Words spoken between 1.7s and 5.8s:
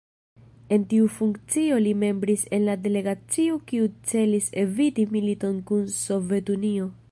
li membris en la delegacio kiu celis eviti militon